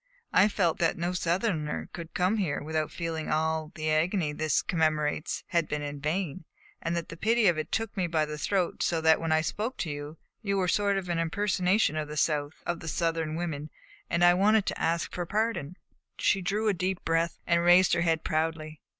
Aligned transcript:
I 0.33 0.47
felt 0.47 0.79
that 0.79 0.97
no 0.97 1.13
Southerner 1.13 1.87
could 1.93 2.15
come 2.15 2.37
here 2.37 2.59
without 2.63 2.89
feeling 2.89 3.27
that 3.27 3.35
all 3.35 3.71
the 3.75 3.91
agony 3.91 4.33
this 4.33 4.63
commemorates 4.63 5.43
had 5.49 5.67
been 5.67 5.83
in 5.83 5.99
vain; 5.99 6.45
and 6.81 6.97
the 6.97 7.03
pity 7.15 7.45
of 7.45 7.59
it 7.59 7.71
took 7.71 7.95
me 7.95 8.07
by 8.07 8.25
the 8.25 8.39
throat 8.39 8.81
so 8.81 8.99
that 8.99 9.21
when 9.21 9.31
I 9.31 9.41
spoke 9.41 9.77
to 9.77 9.91
you, 9.91 10.17
you 10.41 10.57
were 10.57 10.65
a 10.65 10.69
sort 10.69 10.97
of 10.97 11.07
impersonation 11.07 11.97
of 11.97 12.07
the 12.07 12.17
South 12.17 12.63
of 12.65 12.79
the 12.79 12.87
Southern 12.87 13.35
women; 13.35 13.69
and 14.09 14.23
I 14.25 14.33
wanted 14.33 14.65
to 14.65 14.81
ask 14.81 15.13
for 15.13 15.27
pardon." 15.27 15.75
She 16.17 16.41
drew 16.41 16.67
a 16.67 16.73
deep 16.73 17.05
breath 17.05 17.37
and 17.45 17.61
raised 17.61 17.93
her 17.93 18.01
head 18.01 18.23
proudly. 18.23 18.81